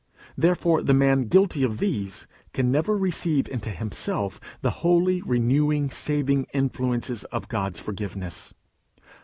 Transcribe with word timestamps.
Therefore 0.35 0.81
the 0.81 0.95
man 0.95 1.21
guilty 1.27 1.61
of 1.61 1.77
these 1.77 2.25
can 2.53 2.71
never 2.71 2.97
receive 2.97 3.47
into 3.47 3.69
himself 3.69 4.39
the 4.61 4.71
holy 4.81 5.21
renewing 5.21 5.91
saving 5.91 6.47
influences 6.55 7.23
of 7.25 7.47
God's 7.49 7.79
forgiveness. 7.79 8.51